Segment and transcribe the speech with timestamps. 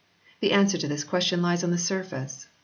[0.39, 2.47] The answer to this question lies on the surface.